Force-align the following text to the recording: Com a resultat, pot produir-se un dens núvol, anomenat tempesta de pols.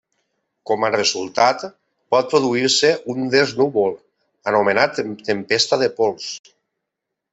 Com 0.69 0.85
a 0.85 0.89
resultat, 0.95 1.65
pot 2.15 2.31
produir-se 2.31 2.91
un 3.15 3.29
dens 3.35 3.53
núvol, 3.61 3.93
anomenat 4.53 4.99
tempesta 5.31 5.81
de 5.85 5.91
pols. 6.01 6.33